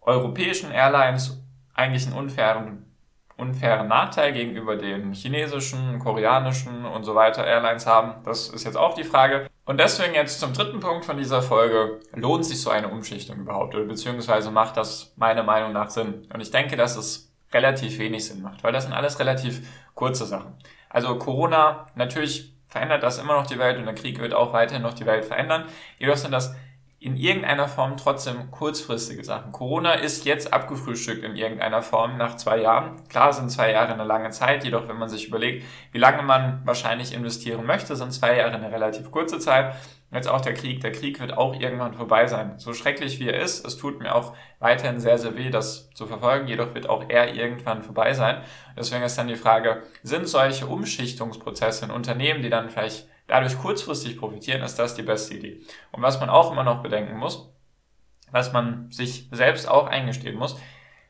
europäischen 0.00 0.70
Airlines 0.70 1.42
eigentlich 1.74 2.06
einen 2.06 2.16
unfairen 2.16 2.93
unfairen 3.36 3.88
Nachteil 3.88 4.32
gegenüber 4.32 4.76
den 4.76 5.12
chinesischen, 5.12 5.98
koreanischen 5.98 6.84
und 6.84 7.04
so 7.04 7.14
weiter 7.14 7.46
Airlines 7.46 7.86
haben? 7.86 8.22
Das 8.24 8.48
ist 8.48 8.64
jetzt 8.64 8.76
auch 8.76 8.94
die 8.94 9.04
Frage. 9.04 9.48
Und 9.64 9.80
deswegen 9.80 10.14
jetzt 10.14 10.40
zum 10.40 10.52
dritten 10.52 10.80
Punkt 10.80 11.04
von 11.04 11.16
dieser 11.16 11.42
Folge. 11.42 12.00
Lohnt 12.14 12.44
sich 12.44 12.60
so 12.60 12.70
eine 12.70 12.88
Umschichtung 12.88 13.38
überhaupt? 13.38 13.74
Oder 13.74 13.84
beziehungsweise 13.84 14.50
macht 14.50 14.76
das 14.76 15.12
meiner 15.16 15.42
Meinung 15.42 15.72
nach 15.72 15.90
Sinn? 15.90 16.26
Und 16.32 16.40
ich 16.40 16.50
denke, 16.50 16.76
dass 16.76 16.96
es 16.96 17.32
relativ 17.52 17.98
wenig 17.98 18.26
Sinn 18.26 18.42
macht, 18.42 18.62
weil 18.62 18.72
das 18.72 18.84
sind 18.84 18.92
alles 18.92 19.18
relativ 19.18 19.66
kurze 19.94 20.26
Sachen. 20.26 20.54
Also 20.90 21.16
Corona, 21.18 21.86
natürlich 21.94 22.52
verändert 22.66 23.02
das 23.02 23.18
immer 23.18 23.34
noch 23.34 23.46
die 23.46 23.58
Welt 23.58 23.78
und 23.78 23.84
der 23.84 23.94
Krieg 23.94 24.18
wird 24.18 24.34
auch 24.34 24.52
weiterhin 24.52 24.82
noch 24.82 24.94
die 24.94 25.06
Welt 25.06 25.24
verändern. 25.24 25.64
Jedoch 25.98 26.16
sind 26.16 26.32
das 26.32 26.54
in 27.04 27.18
irgendeiner 27.18 27.68
Form 27.68 27.98
trotzdem 27.98 28.50
kurzfristige 28.50 29.22
Sachen. 29.24 29.52
Corona 29.52 29.92
ist 29.92 30.24
jetzt 30.24 30.54
abgefrühstückt 30.54 31.22
in 31.22 31.36
irgendeiner 31.36 31.82
Form 31.82 32.16
nach 32.16 32.36
zwei 32.36 32.62
Jahren. 32.62 32.96
Klar 33.10 33.34
sind 33.34 33.50
zwei 33.50 33.72
Jahre 33.72 33.92
eine 33.92 34.04
lange 34.04 34.30
Zeit, 34.30 34.64
jedoch 34.64 34.88
wenn 34.88 34.96
man 34.96 35.10
sich 35.10 35.28
überlegt, 35.28 35.66
wie 35.92 35.98
lange 35.98 36.22
man 36.22 36.62
wahrscheinlich 36.64 37.12
investieren 37.12 37.66
möchte, 37.66 37.94
sind 37.94 38.14
zwei 38.14 38.38
Jahre 38.38 38.52
eine 38.52 38.72
relativ 38.72 39.10
kurze 39.10 39.38
Zeit. 39.38 39.74
Jetzt 40.10 40.28
auch 40.28 40.40
der 40.40 40.54
Krieg. 40.54 40.80
Der 40.80 40.92
Krieg 40.92 41.20
wird 41.20 41.36
auch 41.36 41.60
irgendwann 41.60 41.92
vorbei 41.92 42.26
sein. 42.26 42.54
So 42.56 42.72
schrecklich 42.72 43.20
wie 43.20 43.28
er 43.28 43.38
ist, 43.38 43.66
es 43.66 43.76
tut 43.76 44.00
mir 44.00 44.14
auch 44.14 44.34
weiterhin 44.58 44.98
sehr, 44.98 45.18
sehr 45.18 45.36
weh, 45.36 45.50
das 45.50 45.90
zu 45.90 46.06
verfolgen. 46.06 46.48
Jedoch 46.48 46.72
wird 46.74 46.88
auch 46.88 47.04
er 47.08 47.34
irgendwann 47.34 47.82
vorbei 47.82 48.14
sein. 48.14 48.40
Deswegen 48.78 49.02
ist 49.02 49.18
dann 49.18 49.28
die 49.28 49.36
Frage, 49.36 49.82
sind 50.02 50.26
solche 50.26 50.66
Umschichtungsprozesse 50.68 51.84
in 51.84 51.90
Unternehmen, 51.90 52.40
die 52.40 52.48
dann 52.48 52.70
vielleicht 52.70 53.08
dadurch 53.26 53.58
kurzfristig 53.58 54.18
profitieren, 54.18 54.62
ist 54.62 54.78
das 54.78 54.94
die 54.94 55.02
beste 55.02 55.34
Idee. 55.34 55.60
Und 55.92 56.02
was 56.02 56.20
man 56.20 56.30
auch 56.30 56.52
immer 56.52 56.64
noch 56.64 56.82
bedenken 56.82 57.16
muss, 57.16 57.50
was 58.30 58.52
man 58.52 58.90
sich 58.90 59.28
selbst 59.30 59.68
auch 59.68 59.86
eingestehen 59.86 60.36
muss, 60.36 60.56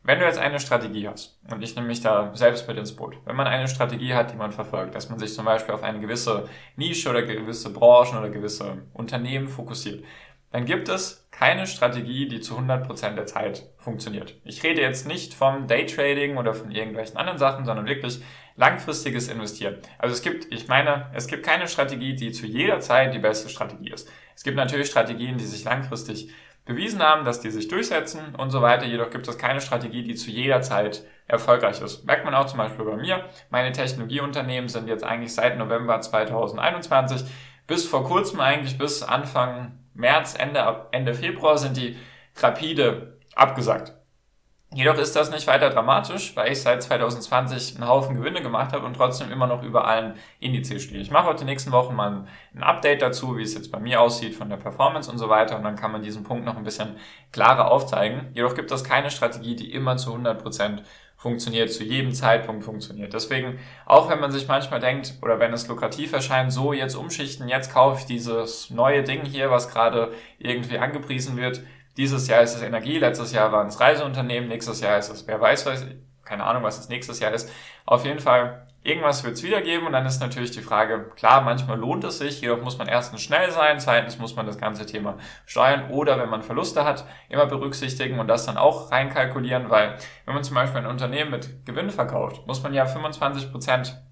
wenn 0.07 0.19
du 0.19 0.27
jetzt 0.27 0.39
eine 0.39 0.61
Strategie 0.61 1.09
hast, 1.09 1.41
und 1.51 1.63
ich 1.63 1.75
nehme 1.75 1.89
mich 1.89 2.03
da 2.03 2.31
selbst 2.37 2.69
mit 2.69 2.77
ins 2.77 2.95
Boot, 2.95 3.17
wenn 3.25 3.37
man 3.37 3.47
eine 3.47 3.69
Strategie 3.69 4.13
hat, 4.13 4.31
die 4.31 4.37
man 4.37 4.53
verfolgt, 4.53 4.95
dass 4.95 5.09
man 5.09 5.19
sich 5.19 5.33
zum 5.33 5.47
Beispiel 5.47 5.75
auf 5.75 5.83
eine 5.83 6.01
gewisse 6.01 6.47
Nische 6.77 7.09
oder 7.09 7.23
gewisse 7.23 7.73
Branchen 7.73 8.19
oder 8.19 8.29
gewisse 8.29 8.83
Unternehmen 8.93 9.49
fokussiert, 9.49 10.05
dann 10.51 10.67
gibt 10.67 10.91
es 10.91 11.27
keine 11.31 11.67
Strategie, 11.67 12.29
die 12.29 12.41
zu 12.41 12.57
100% 12.57 13.15
der 13.15 13.27
Zeit 13.27 13.67
funktioniert. 13.79 14.37
Ich 14.45 14.63
rede 14.63 14.83
jetzt 14.83 15.07
nicht 15.07 15.33
vom 15.33 15.67
Daytrading 15.67 16.37
oder 16.37 16.53
von 16.53 16.71
irgendwelchen 16.71 17.17
anderen 17.17 17.39
Sachen, 17.39 17.65
sondern 17.65 17.87
wirklich 17.87 18.23
langfristiges 18.57 19.29
Investieren. 19.29 19.79
Also 19.99 20.15
es 20.15 20.23
gibt, 20.23 20.53
ich 20.53 20.69
meine, 20.69 21.11
es 21.13 21.27
gibt 21.27 21.45
keine 21.45 21.69
Strategie, 21.69 22.15
die 22.15 22.33
zu 22.33 22.47
jeder 22.47 22.81
Zeit 22.81 23.15
die 23.15 23.19
beste 23.19 23.49
Strategie 23.49 23.91
ist. 23.91 24.09
Es 24.37 24.45
gibt 24.45 24.57
natürlich 24.57 24.89
Strategien, 24.89 25.39
die 25.39 25.45
sich 25.45 25.65
langfristig 25.65 26.31
bewiesen 26.65 27.03
haben, 27.03 27.25
dass 27.25 27.41
die 27.41 27.51
sich 27.51 27.69
durchsetzen 27.69 28.35
und 28.37 28.51
so 28.51 28.63
weiter. 28.63 28.87
Jedoch 28.87 29.11
gibt 29.11 29.29
es 29.29 29.39
keine 29.39 29.61
Strategie, 29.61 30.03
die 30.03 30.15
zu 30.15 30.31
jeder 30.31 30.63
Zeit 30.63 31.05
erfolgreich 31.27 31.81
ist. 31.81 32.05
Merkt 32.05 32.25
man 32.25 32.35
auch 32.35 32.47
zum 32.47 32.59
Beispiel 32.59 32.85
bei 32.85 32.97
mir. 32.97 33.25
Meine 33.51 33.73
Technologieunternehmen 33.73 34.69
sind 34.69 34.89
jetzt 34.89 35.05
eigentlich 35.05 35.35
seit 35.35 35.59
November 35.59 36.01
2021 36.01 37.25
bis 37.67 37.87
vor 37.87 38.05
kurzem 38.05 38.41
eigentlich 38.41 38.79
bis 38.79 39.03
Anfang 39.03 39.79
März, 39.95 40.35
Ende, 40.39 40.87
Ende 40.91 41.15
Februar 41.15 41.59
sind 41.59 41.77
die 41.77 41.97
rapide 42.37 43.19
abgesagt. 43.35 43.95
Jedoch 44.75 44.99
ist 44.99 45.15
das 45.15 45.31
nicht 45.31 45.47
weiter 45.47 45.71
dramatisch, 45.71 46.35
weil 46.35 46.51
ich 46.51 46.61
seit 46.61 46.83
2020 46.83 47.77
einen 47.77 47.89
Haufen 47.89 48.17
Gewinne 48.17 48.43
gemacht 48.43 48.73
habe 48.73 48.85
und 48.85 48.95
trotzdem 48.95 49.31
immer 49.31 49.47
noch 49.47 49.63
über 49.63 49.87
allen 49.87 50.15
Indizes 50.41 50.83
stehe. 50.83 51.01
Ich 51.01 51.13
mache 51.13 51.29
heute 51.29 51.45
nächsten 51.45 51.71
Wochen 51.71 51.95
mal 51.95 52.25
ein 52.55 52.63
Update 52.63 53.01
dazu, 53.01 53.37
wie 53.37 53.43
es 53.43 53.55
jetzt 53.55 53.71
bei 53.71 53.79
mir 53.79 54.01
aussieht 54.01 54.35
von 54.35 54.49
der 54.49 54.57
Performance 54.57 55.09
und 55.09 55.19
so 55.19 55.29
weiter 55.29 55.57
und 55.57 55.63
dann 55.63 55.77
kann 55.77 55.93
man 55.93 56.03
diesen 56.03 56.25
Punkt 56.25 56.45
noch 56.45 56.57
ein 56.57 56.65
bisschen 56.65 56.97
klarer 57.31 57.71
aufzeigen. 57.71 58.31
Jedoch 58.35 58.57
gibt 58.57 58.73
es 58.73 58.83
keine 58.83 59.13
Strategie, 59.13 59.55
die 59.55 59.73
immer 59.73 59.97
zu 59.97 60.11
100 60.11 60.43
Prozent 60.43 60.83
funktioniert, 61.17 61.73
zu 61.73 61.85
jedem 61.85 62.13
Zeitpunkt 62.13 62.65
funktioniert. 62.65 63.15
Deswegen, 63.15 63.61
auch 63.87 64.11
wenn 64.11 64.21
man 64.21 64.33
sich 64.33 64.49
manchmal 64.49 64.81
denkt 64.81 65.15
oder 65.23 65.39
wenn 65.39 65.53
es 65.53 65.69
lukrativ 65.69 66.13
erscheint, 66.13 66.53
so 66.53 66.73
jetzt 66.73 66.97
umschichten, 66.97 67.49
jetzt 67.49 67.73
kaufe 67.73 68.01
ich 68.01 68.07
dieses 68.07 68.71
neue 68.71 69.05
Ding 69.05 69.25
hier, 69.25 69.51
was 69.51 69.71
gerade 69.71 70.13
irgendwie 70.39 70.79
angepriesen 70.79 71.37
wird, 71.37 71.63
dieses 71.97 72.27
Jahr 72.29 72.43
ist 72.43 72.57
es 72.57 72.63
Energie, 72.63 72.99
letztes 72.99 73.33
Jahr 73.33 73.53
waren 73.53 73.69
es 73.69 73.81
Reiseunternehmen, 73.81 74.49
nächstes 74.49 74.81
Jahr 74.81 74.99
ist 74.99 75.11
es, 75.11 75.27
wer 75.27 75.41
weiß, 75.41 75.67
weiß 75.67 75.87
keine 76.25 76.45
Ahnung, 76.45 76.63
was 76.63 76.79
es 76.79 76.89
nächstes 76.89 77.21
Jahr 77.21 77.33
ist. 77.33 77.51
Auf 77.85 78.05
jeden 78.05 78.19
Fall, 78.19 78.67
irgendwas 78.83 79.25
wird 79.25 79.35
es 79.35 79.43
wieder 79.43 79.59
und 79.87 79.93
dann 79.93 80.07
ist 80.07 80.21
natürlich 80.21 80.51
die 80.51 80.63
Frage, 80.63 81.11
klar, 81.17 81.43
manchmal 81.43 81.79
lohnt 81.79 82.05
es 82.05 82.19
sich, 82.19 82.41
jedoch 82.41 82.63
muss 82.63 82.79
man 82.79 82.89
erstens 82.89 83.23
schnell 83.23 83.51
sein, 83.51 83.79
zweitens 83.79 84.19
muss 84.19 84.35
man 84.35 84.47
das 84.47 84.59
ganze 84.59 84.87
Thema 84.87 85.19
steuern 85.47 85.91
oder 85.91 86.19
wenn 86.19 86.31
man 86.31 86.43
Verluste 86.43 86.85
hat, 86.85 87.07
immer 87.29 87.47
berücksichtigen 87.47 88.19
und 88.19 88.29
das 88.29 88.47
dann 88.47 88.57
auch 88.57 88.91
reinkalkulieren, 88.91 89.71
weil 89.71 89.97
wenn 90.25 90.35
man 90.35 90.45
zum 90.45 90.55
Beispiel 90.55 90.81
ein 90.81 90.87
Unternehmen 90.87 91.31
mit 91.31 91.67
Gewinn 91.67 91.91
verkauft, 91.91 92.47
muss 92.47 92.63
man 92.63 92.75
ja 92.75 92.87
25 92.87 93.53
Prozent 93.53 94.03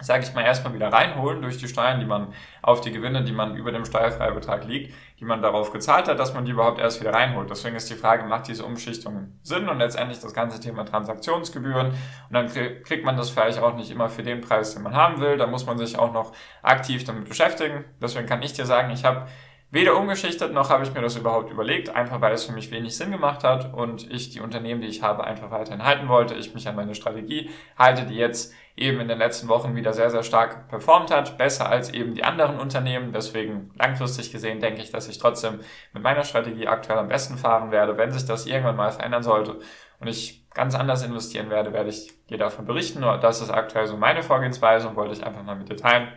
sage 0.00 0.24
ich 0.24 0.34
mal, 0.34 0.42
erstmal 0.42 0.74
wieder 0.74 0.92
reinholen 0.92 1.42
durch 1.42 1.58
die 1.58 1.68
Steuern, 1.68 2.00
die 2.00 2.06
man 2.06 2.32
auf 2.62 2.80
die 2.80 2.90
Gewinne, 2.90 3.22
die 3.24 3.32
man 3.32 3.56
über 3.56 3.72
dem 3.72 3.84
Steuerfreibetrag 3.84 4.64
liegt, 4.64 4.94
die 5.18 5.24
man 5.24 5.42
darauf 5.42 5.72
gezahlt 5.72 6.08
hat, 6.08 6.18
dass 6.18 6.34
man 6.34 6.44
die 6.44 6.52
überhaupt 6.52 6.80
erst 6.80 7.00
wieder 7.00 7.12
reinholt. 7.12 7.50
Deswegen 7.50 7.76
ist 7.76 7.90
die 7.90 7.94
Frage, 7.94 8.24
macht 8.24 8.48
diese 8.48 8.64
Umschichtung 8.64 9.38
Sinn 9.42 9.68
und 9.68 9.78
letztendlich 9.78 10.20
das 10.20 10.32
ganze 10.32 10.60
Thema 10.60 10.84
Transaktionsgebühren 10.84 11.88
und 11.88 11.96
dann 12.30 12.48
kriegt 12.48 13.04
man 13.04 13.16
das 13.16 13.30
vielleicht 13.30 13.60
auch 13.60 13.74
nicht 13.74 13.90
immer 13.90 14.08
für 14.08 14.22
den 14.22 14.40
Preis, 14.40 14.74
den 14.74 14.82
man 14.82 14.94
haben 14.94 15.20
will. 15.20 15.36
Da 15.36 15.46
muss 15.46 15.66
man 15.66 15.78
sich 15.78 15.98
auch 15.98 16.12
noch 16.12 16.32
aktiv 16.62 17.04
damit 17.04 17.28
beschäftigen. 17.28 17.84
Deswegen 18.00 18.26
kann 18.26 18.42
ich 18.42 18.52
dir 18.52 18.66
sagen, 18.66 18.90
ich 18.90 19.04
habe 19.04 19.26
weder 19.70 19.96
umgeschichtet 19.96 20.52
noch 20.52 20.70
habe 20.70 20.84
ich 20.84 20.92
mir 20.92 21.00
das 21.00 21.16
überhaupt 21.16 21.50
überlegt, 21.50 21.90
einfach 21.90 22.20
weil 22.20 22.32
es 22.32 22.44
für 22.44 22.52
mich 22.52 22.70
wenig 22.70 22.96
Sinn 22.96 23.10
gemacht 23.10 23.44
hat 23.44 23.72
und 23.72 24.10
ich 24.10 24.30
die 24.30 24.40
Unternehmen, 24.40 24.80
die 24.80 24.88
ich 24.88 25.02
habe, 25.02 25.24
einfach 25.24 25.50
weiterhin 25.50 25.84
halten 25.84 26.08
wollte. 26.08 26.34
Ich 26.34 26.54
mich 26.54 26.66
an 26.68 26.76
meine 26.76 26.94
Strategie 26.94 27.50
halte, 27.78 28.04
die 28.04 28.16
jetzt 28.16 28.52
eben 28.76 29.00
in 29.00 29.08
den 29.08 29.18
letzten 29.18 29.48
Wochen 29.48 29.76
wieder 29.76 29.92
sehr, 29.92 30.10
sehr 30.10 30.22
stark 30.22 30.68
performt 30.68 31.10
hat, 31.10 31.38
besser 31.38 31.68
als 31.68 31.90
eben 31.90 32.14
die 32.14 32.24
anderen 32.24 32.58
Unternehmen. 32.58 33.12
Deswegen 33.12 33.70
langfristig 33.76 34.32
gesehen 34.32 34.60
denke 34.60 34.82
ich, 34.82 34.90
dass 34.90 35.08
ich 35.08 35.18
trotzdem 35.18 35.60
mit 35.92 36.02
meiner 36.02 36.24
Strategie 36.24 36.66
aktuell 36.66 36.98
am 36.98 37.08
besten 37.08 37.36
fahren 37.36 37.70
werde. 37.70 37.96
Wenn 37.96 38.10
sich 38.10 38.24
das 38.24 38.46
irgendwann 38.46 38.76
mal 38.76 38.90
verändern 38.90 39.22
sollte 39.22 39.60
und 40.00 40.08
ich 40.08 40.48
ganz 40.54 40.74
anders 40.74 41.02
investieren 41.02 41.50
werde, 41.50 41.72
werde 41.72 41.90
ich 41.90 42.12
dir 42.26 42.38
davon 42.38 42.64
berichten. 42.64 43.00
Nur 43.00 43.18
das 43.18 43.40
ist 43.40 43.50
aktuell 43.50 43.86
so 43.86 43.96
meine 43.96 44.22
Vorgehensweise 44.22 44.88
und 44.88 44.96
wollte 44.96 45.12
ich 45.12 45.24
einfach 45.24 45.42
mal 45.42 45.56
mit 45.56 45.68
dir 45.68 45.76
teilen. 45.76 46.08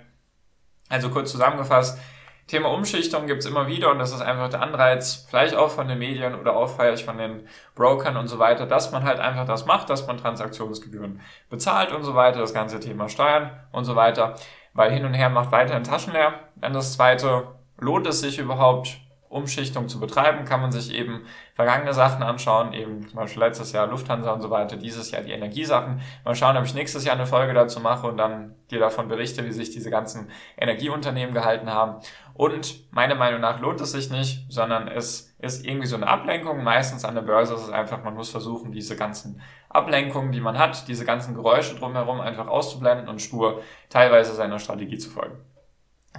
Also 0.90 1.10
kurz 1.10 1.32
zusammengefasst, 1.32 2.00
Thema 2.48 2.70
Umschichtung 2.72 3.26
gibt's 3.26 3.46
immer 3.46 3.68
wieder 3.68 3.90
und 3.92 4.00
das 4.00 4.12
ist 4.12 4.22
einfach 4.22 4.50
der 4.50 4.62
Anreiz, 4.62 5.26
vielleicht 5.30 5.56
auch 5.56 5.70
von 5.70 5.88
den 5.88 5.98
Medien 5.98 6.36
oder 6.36 6.56
auch 6.56 6.68
vielleicht 6.68 7.06
von 7.06 7.18
den 7.18 7.48
Brokern 7.74 8.18
und 8.18 8.28
so 8.28 8.38
weiter, 8.38 8.66
dass 8.66 8.92
man 8.92 9.04
halt 9.04 9.20
einfach 9.20 9.46
das 9.46 9.66
macht, 9.66 9.90
dass 9.90 10.08
man 10.08 10.18
Transaktionsgebühren 10.18 11.22
bezahlt 11.50 11.94
und 11.94 12.04
so 12.04 12.16
weiter, 12.16 12.40
das 12.40 12.54
ganze 12.54 12.80
Thema 12.80 13.08
Steuern 13.08 13.52
und 13.72 13.86
so 13.86 13.96
weiter, 13.96 14.36
weil 14.74 14.92
hin 14.92 15.06
und 15.06 15.14
her 15.14 15.30
macht 15.30 15.52
weiterhin 15.52 15.84
Taschen 15.84 16.14
leer. 16.14 16.34
Dann 16.56 16.74
das 16.74 16.94
zweite, 16.94 17.48
lohnt 17.78 18.08
es 18.08 18.20
sich 18.20 18.40
überhaupt 18.40 19.00
Umschichtung 19.34 19.90
zu 19.90 20.00
betreiben, 20.00 20.46
kann 20.46 20.62
man 20.62 20.72
sich 20.72 20.94
eben 20.94 21.26
vergangene 21.54 21.94
Sachen 21.94 22.24
anschauen, 22.24 22.74
eben 22.74 23.08
zum 23.08 23.18
Beispiel 23.18 23.44
letztes 23.44 23.72
Jahr 23.72 23.88
Lufthansa 23.88 24.32
und 24.32 24.42
so 24.42 24.50
weiter, 24.50 24.78
dieses 24.78 25.12
Jahr 25.12 25.22
die 25.22 25.32
Energiesachen. 25.32 26.02
Mal 26.24 26.36
schauen, 26.36 26.58
ob 26.58 26.66
ich 26.66 26.74
nächstes 26.74 27.06
Jahr 27.06 27.16
eine 27.16 27.26
Folge 27.26 27.54
dazu 27.54 27.80
mache 27.80 28.08
und 28.08 28.18
dann 28.18 28.56
dir 28.72 28.80
davon 28.80 29.08
berichte, 29.08 29.46
wie 29.46 29.52
sich 29.52 29.72
diese 29.72 29.90
ganzen 29.90 30.30
Energieunternehmen 30.58 31.34
gehalten 31.34 31.70
haben. 31.70 32.02
Und 32.34 32.92
meiner 32.92 33.16
Meinung 33.16 33.42
nach 33.42 33.60
lohnt 33.60 33.82
es 33.82 33.92
sich 33.92 34.10
nicht, 34.10 34.46
sondern 34.50 34.88
es 34.88 35.36
ist 35.40 35.66
irgendwie 35.66 35.88
so 35.88 35.96
eine 35.96 36.08
Ablenkung. 36.08 36.64
Meistens 36.64 37.06
an 37.06 37.16
der 37.16 37.22
Börse 37.22 37.54
ist 37.54 37.64
es 37.64 37.70
einfach, 37.70 38.04
man 38.04 38.16
muss 38.16 38.30
versuchen, 38.30 38.72
diese 38.72 38.96
ganzen 38.96 39.42
Ablenkungen, 39.70 40.32
die 40.32 40.42
man 40.42 40.58
hat, 40.58 40.88
diese 40.88 41.06
ganzen 41.06 41.36
Geräusche 41.36 41.76
drumherum 41.76 42.22
einfach 42.22 42.48
auszublenden 42.48 43.08
und 43.08 43.22
stur 43.22 43.62
teilweise 43.90 44.34
seiner 44.34 44.60
Strategie 44.60 44.98
zu 44.98 45.10
folgen. 45.10 45.38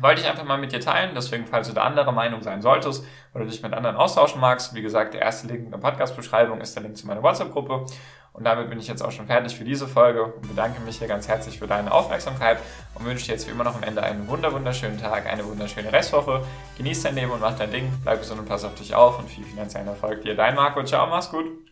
Wollte 0.00 0.20
ich 0.20 0.28
einfach 0.28 0.44
mal 0.44 0.58
mit 0.58 0.72
dir 0.72 0.80
teilen, 0.80 1.12
deswegen, 1.14 1.46
falls 1.46 1.68
du 1.68 1.72
da 1.72 1.84
anderer 1.84 2.10
Meinung 2.10 2.42
sein 2.42 2.62
solltest 2.62 3.04
oder 3.32 3.44
dich 3.44 3.62
mit 3.62 3.72
anderen 3.72 3.96
austauschen 3.96 4.40
magst, 4.40 4.74
wie 4.74 4.82
gesagt, 4.82 5.14
der 5.14 5.22
erste 5.22 5.46
Link 5.46 5.64
in 5.64 5.70
der 5.70 5.78
Podcast-Beschreibung 5.78 6.60
ist 6.60 6.74
der 6.74 6.82
Link 6.82 6.96
zu 6.96 7.06
meiner 7.06 7.22
WhatsApp-Gruppe. 7.22 7.86
Und 8.32 8.42
damit 8.42 8.68
bin 8.68 8.80
ich 8.80 8.88
jetzt 8.88 9.00
auch 9.00 9.12
schon 9.12 9.26
fertig 9.26 9.56
für 9.56 9.62
diese 9.62 9.86
Folge 9.86 10.24
und 10.24 10.48
bedanke 10.48 10.80
mich 10.80 10.98
hier 10.98 11.06
ganz 11.06 11.28
herzlich 11.28 11.60
für 11.60 11.68
deine 11.68 11.92
Aufmerksamkeit 11.92 12.58
und 12.96 13.04
wünsche 13.04 13.26
dir 13.26 13.32
jetzt 13.32 13.46
wie 13.46 13.52
immer 13.52 13.62
noch 13.62 13.76
am 13.76 13.84
Ende 13.84 14.02
einen 14.02 14.26
wunderschönen 14.26 15.00
Tag, 15.00 15.26
eine 15.26 15.46
wunderschöne 15.46 15.92
Restwoche. 15.92 16.44
Genieß 16.76 17.04
dein 17.04 17.14
Leben 17.14 17.30
und 17.30 17.40
mach 17.40 17.56
dein 17.56 17.70
Ding, 17.70 17.92
bleib 18.02 18.18
gesund 18.18 18.40
und 18.40 18.48
pass 18.48 18.64
auf 18.64 18.74
dich 18.74 18.92
auf 18.96 19.20
und 19.20 19.30
viel 19.30 19.44
finanziellen 19.44 19.86
Erfolg 19.86 20.22
dir. 20.22 20.34
Dein 20.34 20.56
Marco, 20.56 20.82
ciao, 20.82 21.06
mach's 21.06 21.30
gut. 21.30 21.63